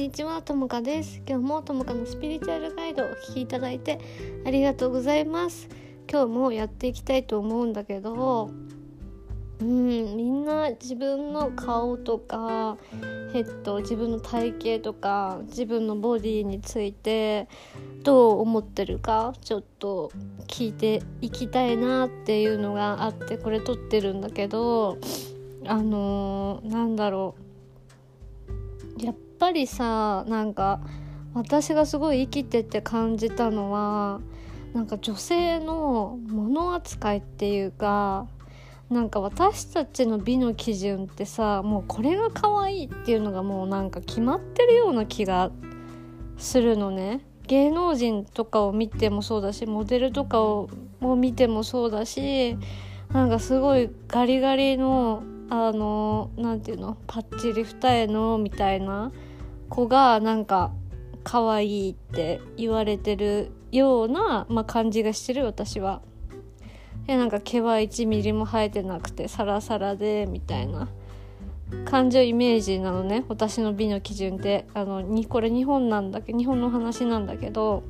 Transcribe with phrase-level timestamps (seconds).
[0.00, 1.20] にちはともかです。
[1.28, 4.00] 今日もともかのスピリチュアルガイドをお聞きいただいて
[4.46, 5.68] ありがとうございます。
[6.10, 8.50] 今日もやっていきたいと思うんだけど
[9.60, 12.78] うんみんな自分の顔とか
[13.34, 17.46] ヘッド自分の体型とか自分のボディについて
[18.02, 20.10] どう思ってるかちょっと
[20.46, 24.96] 聞いていきたいなっていうのがあってこれ撮ってるんだけど
[25.66, 27.49] あのー、なんだろう。
[29.40, 30.80] ぱりさなんか
[31.32, 34.20] 私がすごい生きてて感じたのは
[34.74, 38.28] なんか女性の物扱いっていうか
[38.90, 45.50] なんか私たちの美の基準ってさもうこれが可愛いっていうのがもうなんか決まってるような気が
[46.36, 47.20] するのね。
[47.46, 50.68] 芸能人とかを見てもそうだしモデルとかを
[51.16, 52.56] 見てもそうだし
[53.12, 59.10] なんかすごいガリガリのあの何て言うのパッチリ二重のみたいな
[59.70, 60.72] 子がなんか
[61.24, 66.02] 可愛いって言われてるような、まあ、感じがしてる私は。
[67.06, 70.88] でなんか毛は1ミリも生えてなくてサラサラでみたいな
[71.84, 77.82] 感情イメージなのね私の美の基準ってあのにこれ日本なんだけど日本の話なんだけど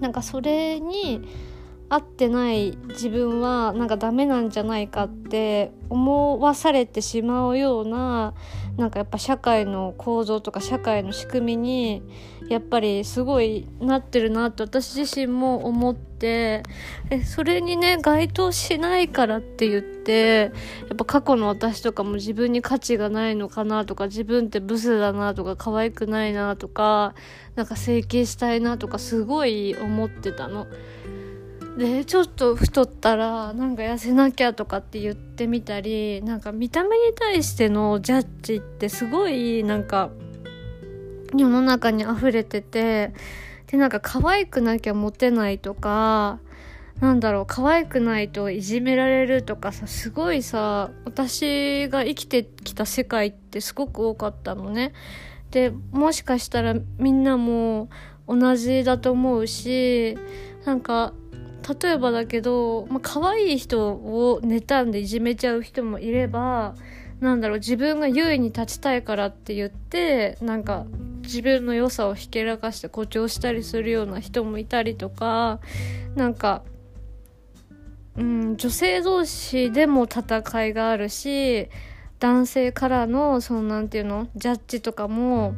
[0.00, 1.20] なんかそれに
[1.88, 8.34] 合ってない自分はなんかダメなんじゃないかって思わされてしまうような
[8.76, 12.02] なんかやっぱ社会の構造とか社会の仕組みに
[12.48, 16.62] やっぱりすごいなってるなって私自身も思って
[17.10, 20.52] えそれにね該当しないからって言って
[20.88, 27.14] やっぱ過去の私とかも自分に価値がないのかなとか自分ってブスだなとか可愛くないなとか
[27.54, 30.66] なんか整形したいなとかすごい思ってたの。
[31.76, 40.10] でちょっと太ったらなんか痩せなきゃとかって言ってみたりなんか見た目に対してのジャッジってすごいなんか
[41.36, 43.12] 世の中に溢れてて
[43.66, 46.38] でなんか可愛くなきゃモテないとか
[47.00, 54.92] なんだろう可愛くないといじめられるとかさすごいさ私が生きてきた世界ってすごく多かったのね。
[55.50, 57.88] でもしかしたらみんなも
[58.26, 60.16] 同じだと思うし
[60.64, 61.12] なんか
[61.82, 66.74] 例えばだけど、まあ、可愛い人を妬んでいじめちゃう人もいれば
[67.20, 70.84] なんだろう自分が優位に立ちたいからって言ってなんか
[71.22, 75.60] 自分の良さをひけらかして誇張したりするような人もいたりとか
[76.16, 76.62] なんか、
[78.16, 81.70] うん、女性同士でも戦いがあるし
[82.20, 85.54] 男性からのその何て言うのジャッジとかも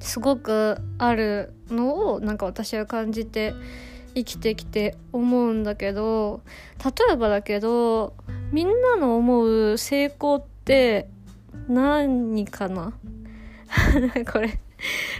[0.00, 3.54] すごくあるのをなんか私は感じて
[4.16, 6.40] 生きてきて思うんだけど
[6.82, 8.14] 例えばだけど
[8.50, 11.08] みんなの思う成功って
[11.68, 12.94] 何かな？
[14.32, 14.58] これ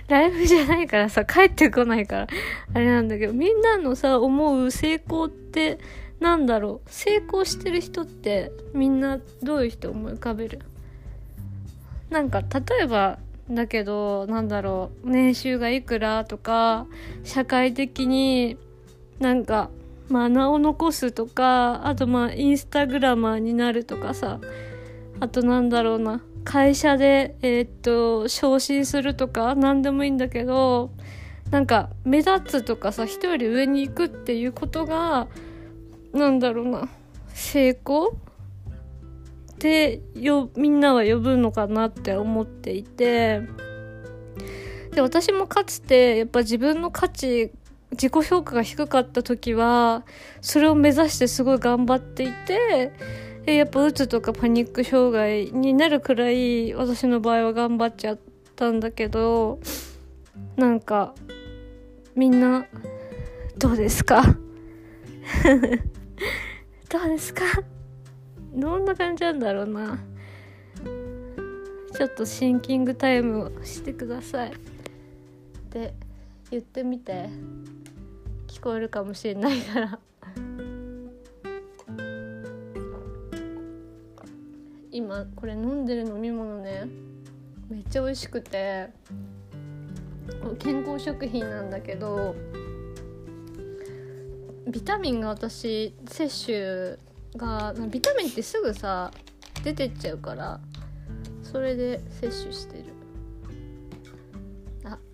[0.08, 2.26] ライブじゃないからさ帰ってこないから
[2.74, 5.78] あれなんだけどみんなのさ思う成功って
[6.18, 6.88] なんだろう？
[6.90, 10.60] 成功してる人ってみんなどういう人思い浮かべる？
[12.08, 13.18] なんか例えば
[13.50, 15.10] だけどなんだろう？
[15.10, 16.86] 年収がいくらとか
[17.24, 18.56] 社会的に
[19.18, 19.70] なんか
[20.08, 24.40] まあ名を残すとかあとまあインスタグラマーになるとかさ
[25.20, 30.90] あとなんだろうな会社でえー、っと昇進するとか何でもいいんだけど
[31.50, 35.28] なんか目立つとかさ人より上に行くっていうことが
[36.12, 36.88] なんだろうな
[37.28, 38.08] 成功？
[38.08, 43.42] ってよみんなは呼ぶのかなって思っていて。
[44.92, 47.52] で私もかつてやっぱ自分の価値
[47.92, 50.04] 自己評価が低かった時は
[50.40, 52.92] それを目指してすごい頑張っていて
[53.46, 58.18] やっぱうつとかパニック障害になるくらい私の場合は頑張っちゃっ
[58.56, 59.60] たんだけど
[60.56, 61.14] なんか
[62.14, 62.66] みんな
[63.58, 64.22] どうですか？
[66.90, 67.42] どうですか？
[68.54, 69.98] どんな感じなんだろうな。
[71.94, 74.52] ちょっとシンキングタイムをしてください。
[75.70, 75.94] で
[76.50, 77.28] 言ってみて。
[78.46, 79.98] 聞こえるかもしれないから。
[84.90, 86.86] 今これ飲んでる飲み物ね。
[87.68, 88.88] めっちゃ美味しくて。
[90.58, 92.34] 健康食品なんだけど。
[94.68, 99.12] ビタミンが私摂取がビタミンってすぐさ
[99.62, 100.60] 出てっちゃうから。
[101.42, 102.95] それで摂取してる。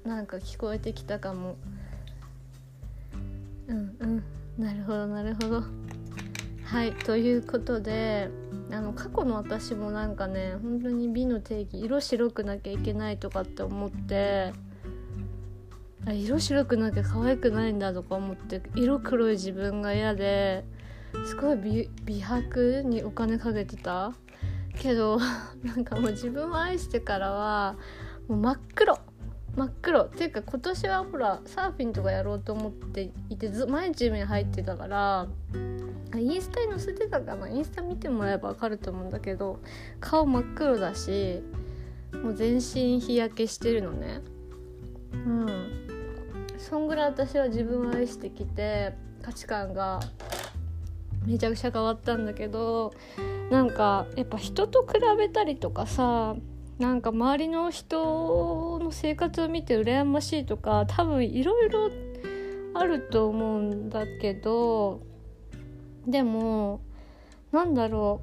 [0.05, 1.57] なんか聞こえてきたかも。
[3.69, 4.25] うんうん。
[4.59, 5.63] なるほどなるほど。
[6.65, 8.31] はいということで
[8.71, 14.55] あの過去の私もなんかね本当に美の定義色白くなきゃいけないとかって思って
[16.07, 20.65] あ色白くなきゃ可愛くないんだとか思って色黒い自分が嫌で
[21.27, 24.15] すごい美美白にお金かけてた。
[24.79, 25.19] けど
[25.63, 27.77] なんかもう自分を愛してからは
[28.29, 28.99] もう真っ黒。
[29.57, 30.03] 真っ黒。
[30.03, 35.27] っていうか今年はほらサーフィンとかやろうと思っていてず毎日海入ってたから
[36.17, 37.49] インスタに載せてたかな。
[37.49, 39.61] インスタ見てもらえば分かると思うんだけど
[40.01, 41.43] 顔真っ黒だし
[42.23, 44.21] もう全身日焼けしてるのね。
[45.13, 45.47] うん。
[46.59, 50.01] そんぐらい私は自分を愛してきて価値観が
[51.27, 52.95] めちゃくちゃ変わったんだけど
[53.51, 56.37] なんかやっぱ人と比べたりとかさ
[56.83, 61.89] なんか周りの人の生活を見て羨ましいとか多分いろいろ
[62.75, 65.01] あると思うんだけど
[66.09, 66.81] でも
[67.53, 68.23] なんだろ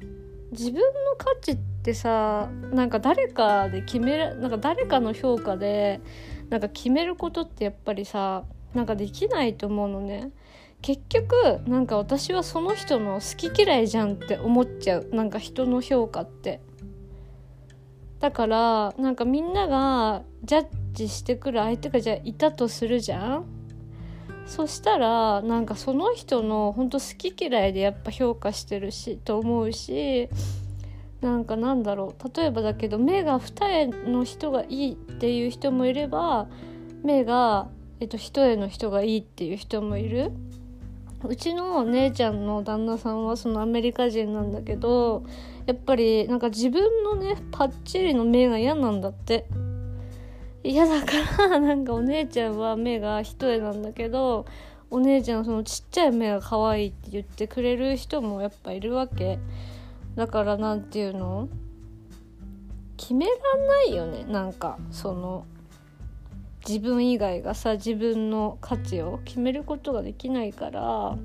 [0.00, 0.86] う自分の
[1.18, 6.00] 価値ってさなんか誰かで決めるなんか誰かの評価で
[6.48, 10.30] なんか決めることってやっぱりさなんかできないと思うのね。
[10.80, 11.34] 結局
[11.66, 16.62] なんか私はその人の好き嫌いじゃんって思っちゃうなんか人の評価って
[18.20, 23.46] だからなんかみんながジャッジしてくる相手がじゃあいたとするじゃん
[24.46, 30.28] そしたらなんかその人の本当好き嫌いでやっぱ評価してるしと思うし
[31.20, 36.48] なんかなんだろう例えばだけど目が二重の人がいいっていう人もいれば
[37.02, 37.68] 目が、
[38.00, 40.32] えっと、一重の人がいいっていう人もいる。
[41.24, 45.24] うちの姉ちゃんの旦那さんはそのアメリカ人なんだけど
[45.66, 49.46] やっぱりなんか自分のねパッチリの目が嫌なんだって。
[50.62, 54.44] 嫌だから なんかお姉ちゃんは目が一重なんだけど
[54.90, 59.38] お姉ちゃんそのちっちゃい目が可愛いって言ってくれる人もやっぱいるわけ。
[60.16, 61.48] だからなんていうの？
[63.00, 65.46] 決めらんないよねなんかその
[66.70, 71.18] 自分以外がさ自分の価値を決めることができないから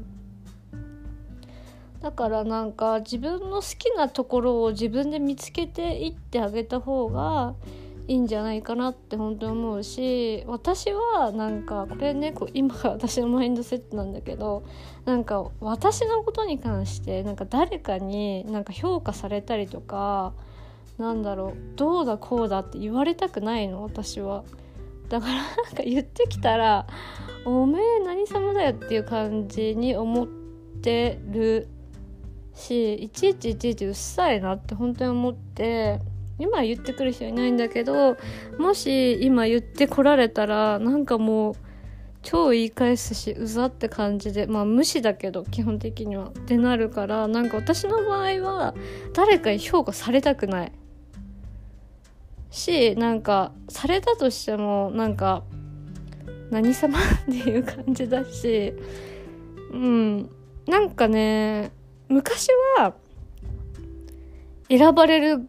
[2.01, 7.53] だからなんか自分の好きなところを自分で見つけていってあげた方が
[8.07, 14.63] いいんじゃないかなって本当に思うし私はなんかこれねこう今が 私のマインドセットなんだけど
[15.05, 20.33] なんか私のことに関してなんか誰かになんか評価されたりとか
[20.97, 24.43] なんだろうどうだこうだって言われたくないの私は。
[25.09, 26.87] だからなんか言ってきたら
[27.45, 30.27] 「おめえ何様だよ」っていう感じに思っ
[30.81, 31.67] てる
[32.53, 35.99] しいちいちいちいちうっさいなって本当に思って
[36.39, 38.17] 今言ってくる人いないんだけど
[38.57, 41.55] もし今言ってこられたらなんかもう
[42.23, 48.73] 超言い返すしうざって感じでまあ無視だけど基本的にはってなるからなんか私の場合は
[49.13, 50.71] 誰かに評価されたくない。
[52.55, 55.43] しなんかされたとしてもなんか
[56.49, 58.73] 何様っていう感じだし
[59.71, 60.29] うん。
[60.67, 61.71] なんかね
[62.07, 62.47] 昔
[62.77, 62.95] は
[64.69, 65.47] 選ばれる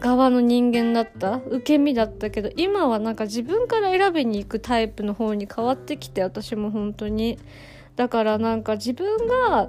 [0.00, 7.38] 側の人間だった受け身だったけど今はなんか自分から選びに行くタイプの方に変わってきて私も本当に。
[7.96, 9.68] だからなんか自分が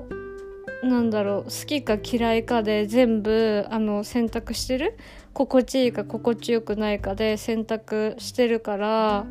[0.83, 4.97] なんだろう好きか嫌いかで全部あの選択してる
[5.39, 9.25] 心地いいか心地よくないかで選択してるから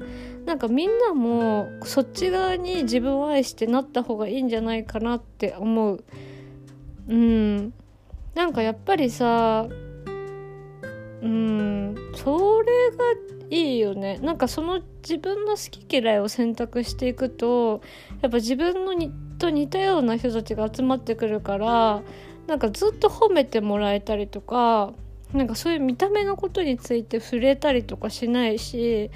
[0.46, 6.04] なんかみんなもそっち側に自分を愛してなった方がいいんじゃないかなって思う。
[7.08, 7.74] うん。
[8.34, 9.66] なんかやっぱりさ
[11.20, 11.94] うん。
[12.14, 13.04] それが
[13.50, 14.18] いいよね。
[14.22, 17.82] なんかその自分の好き嫌いを選択していくと
[18.22, 22.00] やっぱ自分のにと似たような人たちが集まってくるから
[22.46, 24.94] なんかずっと褒めてもらえたりとか
[25.32, 29.10] なんかそういう見た目のことについて触れたりとかしないし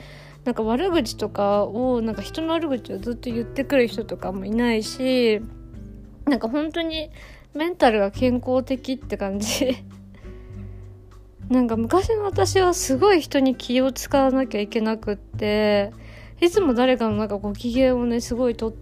[0.45, 5.41] なんか悪口とかをなんか人の悪口をずっと言ってくる人とかもいないし
[6.27, 7.11] なんか本当に
[7.55, 9.77] メンタルが健康的って感じ。
[11.51, 15.93] なんか昔の私はすごい人に気を使わなきゃいけなくって
[16.41, 18.73] いつも誰かのなんかご機嫌をねすごいとっ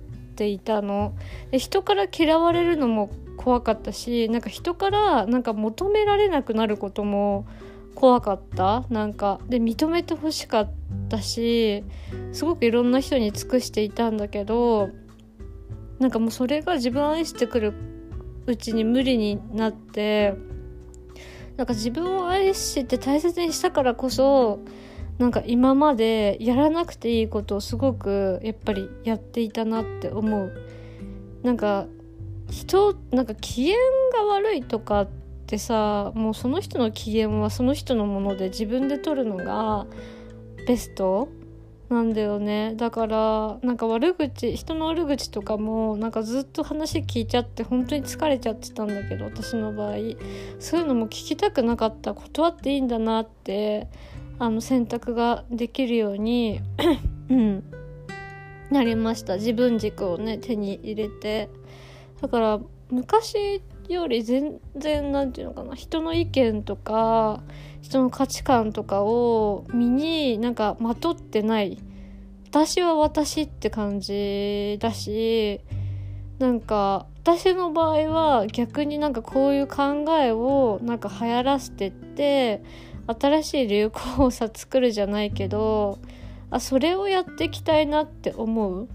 [0.41, 1.13] ていたの。
[1.51, 7.47] で人から嫌われるのも怖かったしなんか人からなんか求められなくなることも
[7.95, 8.87] 怖かった。
[8.89, 10.71] なんかで認めてほしかっ
[11.11, 11.85] たし
[12.33, 14.89] すごくいろんな人に尽くしていたんだけど
[15.99, 17.75] なんかもうそれが自分を愛してくる
[18.47, 20.35] うちに無理になって
[21.59, 24.61] なんか自分を愛して大切にしたからこそ
[25.21, 30.51] なんか今までやらなくていいことをすごくやっぱりやっていたなって思う。
[31.43, 31.87] なんか
[32.49, 33.77] 人なんか機嫌
[34.15, 35.09] が悪いとかっ
[35.47, 39.87] てさもうその人の機嫌はその人のもので自分で取るのが
[40.67, 41.29] ベスト
[41.91, 42.73] なんだよね。
[42.77, 49.97] だからなんか悪口人の悪口とかもなんかずっと話聞いちゃって本当に疲れちゃってたんだけど私の場合。
[50.61, 52.15] そういうのも聞きたくなかった。
[52.15, 53.87] 断っていいんだなって
[54.41, 56.63] あの選択ができるように
[57.29, 57.63] うん。
[58.71, 59.35] なりました。
[59.35, 61.51] 自分軸をね手に入れて。
[62.23, 65.77] だから昔より全然何て言うのかな。
[65.77, 67.43] 人の意見とか
[67.83, 71.79] 人の価値観とかを身になんかまとってない。
[72.49, 75.61] 私は私って感じだし
[76.39, 82.63] なんか私の場合は逆になんかこういう考えをなんか流行らせてって
[83.19, 85.99] 新しい流行をさ作るじゃないけど
[86.51, 88.89] あそれをやっていきたいなって思う。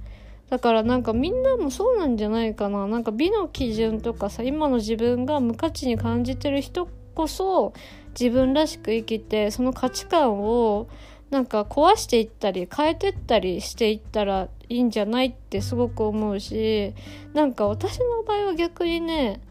[0.50, 2.88] だからなんかみんなもそうなんじゃないかな。
[2.88, 7.74] なんか美の基準とかさ今の自分が無価値に感じてる人こそ
[8.19, 10.88] 自分らしく生きてその価値観を
[11.31, 16.93] なんか壊していったり変えてったりしていったらいいんじゃないってすごく思うし
[17.34, 19.41] なんか私の場合は逆にね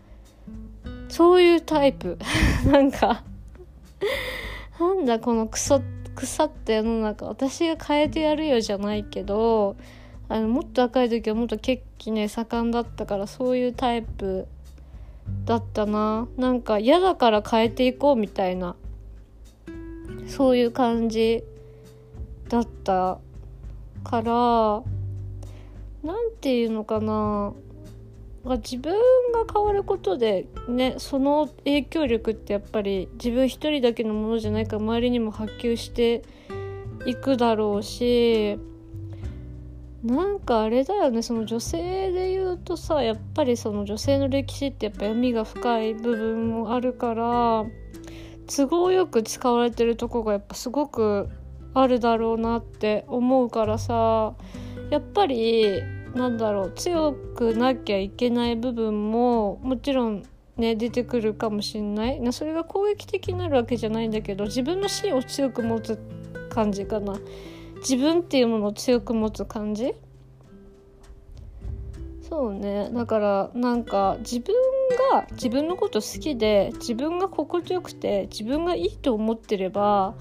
[1.09, 2.18] そういうタイプ。
[2.66, 3.23] なんか
[5.04, 5.82] なんだこのクソ
[6.14, 9.76] 腐った世の中私が変えてやるよじゃないけど
[10.30, 14.46] あのもっと若い時はもっと血気ね盛んだったからそういうタイプ
[15.44, 16.26] だったな。
[16.38, 18.76] なんか嫌だから変えていこうみたいな
[20.26, 21.44] そういう感じ
[22.49, 23.18] だった
[24.04, 24.82] から
[26.02, 27.52] 何て言うのかな。
[28.44, 28.92] 自分
[29.32, 36.22] が変わることでねその影響力ってやっぱり自分一人だけのものじゃないから周りにも波及して
[37.06, 38.58] いくだろうし
[40.04, 47.64] なんかあれだよねその女性で言うとさやっぱりその女性の歴史ってやっぱ闇が深い部分もあるから
[48.46, 51.30] 都合よく使われてるとこがやっぱすごく
[51.72, 54.34] あるだろうなって思うからさ
[54.90, 55.80] やっぱり
[56.14, 60.23] なんだろう強くなきゃいけない部分ももちろん
[60.56, 62.21] ね出てくるかもしんない。
[62.21, 65.99] なそれが攻撃的になるわけじゃないんだけど自分の芯を強く持つ
[66.50, 67.18] 感じかな。
[67.78, 69.92] 自分っていうものを強く持つ感じ？
[72.28, 72.88] そうね。
[72.92, 74.54] だからなんか自分
[75.12, 80.14] が自分のこと好きで自分が心地よくて自分がいいと思ってれば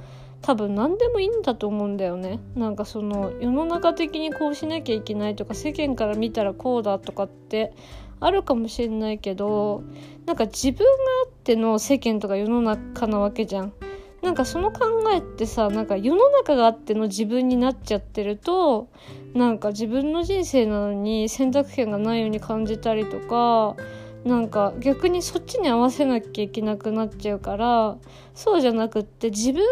[0.43, 2.39] 多分何でもいいんだと思うんだよね。
[2.53, 7.73] なんかその世の中的にこうしなきゃいけないとか世間から見たらこうだとかって
[8.19, 9.83] あるかもしれないけど
[10.25, 10.91] なんか自分が
[11.25, 13.73] あっての世間とか世の中なわけじゃん。
[14.21, 18.87] なんかその考えってさなんか世の中があっての自分になっちゃってると
[19.33, 23.75] なんか自分の人生なのに選択権がないように感じたりとか
[24.25, 27.97] なんか逆にそっちに合わせなきゃいけなくなっちゃうから
[28.33, 29.63] そうじゃなくって自分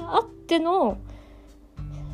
[0.00, 0.98] があっての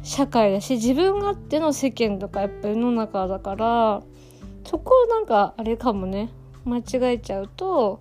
[0.03, 4.03] 社会だし自分があっての世間とかやっぱ世の中だから
[4.65, 6.31] そこをなんかあれかもね。
[6.65, 8.01] 間違えちゃうと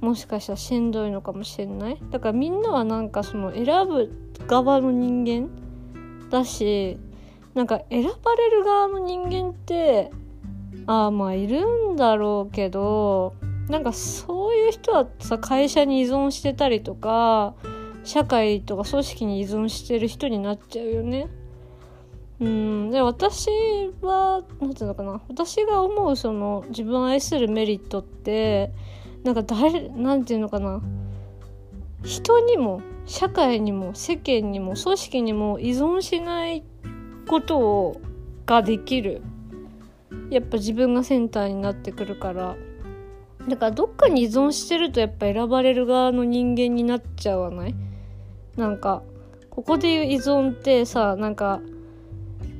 [0.00, 1.98] もしかしたらしんどいのかもしれない。
[2.10, 4.10] だからみんなはなんかその選ぶ
[4.46, 5.50] 側の人間
[6.30, 6.98] だし
[7.54, 10.10] なんか選ばれる側の人間って
[10.86, 13.34] ああまあいるんだろうけど
[13.68, 17.54] なんかそういう人はさ会社に依存してたりとか
[18.04, 21.28] 社会とか組織に依存してる人になっちゃうよね。
[22.40, 23.48] うん、で私
[24.00, 28.72] は何て言うのかな私が思うその自分を愛するメリットって
[29.22, 30.82] なんか誰なんていうのかな
[32.02, 36.64] 人にも社会にも世間にも組織にも依存しない
[37.28, 38.00] ことを
[38.44, 39.22] ができる
[40.30, 42.56] やっぱ自分がセンターになってくるから。
[43.48, 47.74] だからどっかに依存してるとやっぱ選ばれる側の人間になっちゃわない？
[48.56, 49.02] なんか
[49.50, 51.60] ここでいう依存ってさなんか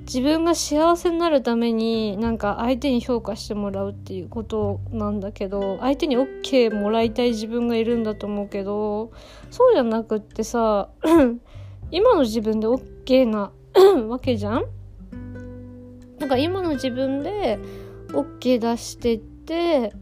[0.00, 9.12] 自分が幸せになるためになんか相手に評価してもらうっていうことなんだけど相手に OK もらいたい自分がいるんだと思うけど
[9.52, 10.88] そうじゃなくってさ
[11.92, 13.52] 今の自分で OK な
[14.08, 14.64] わけじゃん？
[16.22, 17.58] なんか今の自分で
[18.12, 19.92] OK 出してって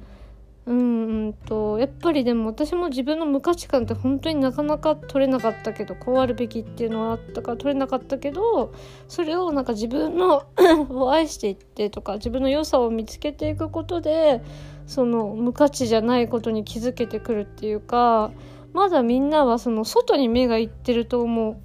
[0.67, 8.75] うんとやっぱりでも私も自分の無価値観って本当になかなか取れなかったけどこうあるべきっていうのはあったから取れなかったけど
[9.09, 10.45] それをなんか自分の
[10.93, 14.43] を愛していってとか自分の良さを見つけていくことで
[14.87, 18.31] その無価値じゃないことに気づけてくるっていうか
[18.75, 21.57] まだみんなはその外に目がいってると思う。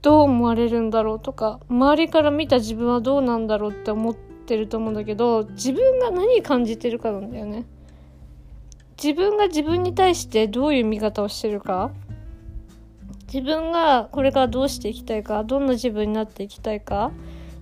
[0.00, 7.66] どう思われるんだろうとか周りから見た自分はどうなんだろうって思ってると思うんだけど自分が何感じてるかなんだよね。
[9.02, 11.90] 自分が自分に対してどういう見方をしてるか。
[13.32, 17.12] 自分がこれからどうしていきたいかどんな自分になっていきたいか。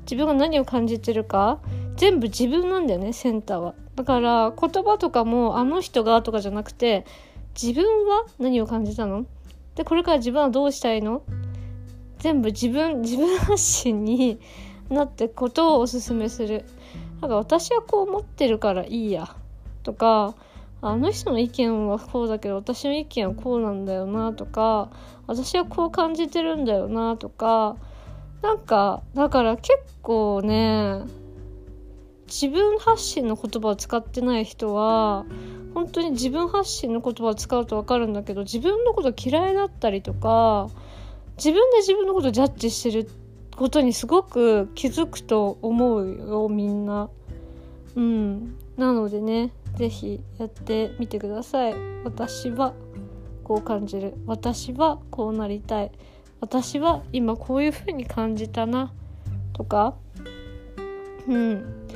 [0.02, 1.58] 自分が何を感じてるか。
[1.96, 3.74] 全部自分なんだよねセンターは。
[3.96, 7.06] だから言葉とかもあの人がとかじゃなくて
[7.60, 9.26] 自分は何を感じたの？
[9.74, 11.22] でこれから自分はどうしたいの？
[12.26, 14.40] 全部自分 自分発信に
[14.90, 16.64] なってことをおすすめする。
[17.20, 19.36] なんか私はこう思ってるからいいや。
[19.84, 20.34] とか
[20.82, 24.32] あの人の意見はこうだけど私の意見はこうなんだよな。
[24.32, 24.90] とか
[25.28, 27.16] 私はこう感じてるんだよな。
[27.16, 27.76] とか
[28.42, 31.02] なんかだから結構ね
[32.26, 35.26] 自分発信の言葉を使ってない人は
[35.74, 40.70] 本当に自分発信の言葉を使うと分かるんだけど自分のこと嫌いだったりとか
[41.36, 43.08] 自分で自分のことジャッジしてる
[43.56, 47.10] ことにすごく気づくと思うよみんな。
[47.94, 51.74] うん、なのでね是非やってみてください。
[52.04, 52.74] 私は
[53.44, 54.14] こう感じる。
[54.26, 55.92] 私はこうなりたい。
[56.40, 58.92] 私は今こういう風に感じたな。
[59.52, 59.94] とか。
[61.26, 61.86] うん。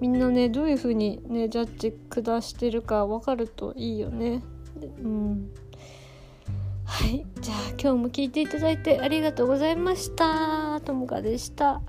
[0.00, 4.42] みんなねどういう風にねジャッジ下してるか分かるといいよね。
[5.02, 5.50] うん。
[6.86, 11.82] はいじゃあ今日も聞いていただいてありがとうございましたともかでした。